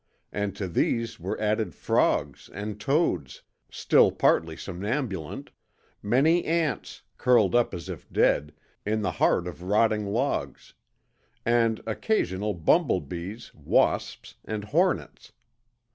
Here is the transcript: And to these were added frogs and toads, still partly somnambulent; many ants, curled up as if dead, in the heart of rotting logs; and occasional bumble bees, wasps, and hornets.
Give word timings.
And 0.31 0.55
to 0.55 0.67
these 0.67 1.19
were 1.19 1.39
added 1.39 1.75
frogs 1.75 2.49
and 2.51 2.81
toads, 2.81 3.43
still 3.69 4.11
partly 4.11 4.57
somnambulent; 4.57 5.51
many 6.01 6.43
ants, 6.43 7.03
curled 7.19 7.53
up 7.53 7.71
as 7.71 7.87
if 7.87 8.11
dead, 8.11 8.51
in 8.83 9.03
the 9.03 9.11
heart 9.21 9.47
of 9.47 9.61
rotting 9.61 10.07
logs; 10.07 10.73
and 11.45 11.81
occasional 11.85 12.55
bumble 12.55 12.99
bees, 12.99 13.53
wasps, 13.53 14.37
and 14.43 14.63
hornets. 14.63 15.33